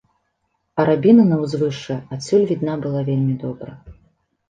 Арабіна 0.83 1.27
на 1.33 1.39
ўзвышшы 1.43 1.99
адсюль 2.19 2.49
відна 2.55 2.73
была 2.89 3.07
вельмі 3.15 3.41
добра. 3.49 3.71